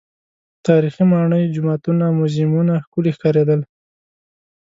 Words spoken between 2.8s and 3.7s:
ښکلي ښکارېدل.